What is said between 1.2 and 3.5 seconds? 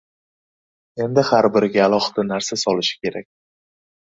har biriga alohida narsa solishi kerak.